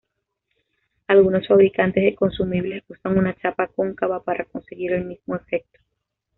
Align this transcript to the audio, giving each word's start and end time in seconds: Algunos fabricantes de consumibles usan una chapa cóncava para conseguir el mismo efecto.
Algunos 1.05 1.47
fabricantes 1.47 2.03
de 2.03 2.15
consumibles 2.15 2.83
usan 2.89 3.19
una 3.19 3.35
chapa 3.37 3.67
cóncava 3.67 4.23
para 4.23 4.45
conseguir 4.45 4.93
el 4.93 5.05
mismo 5.05 5.35
efecto. 5.35 5.79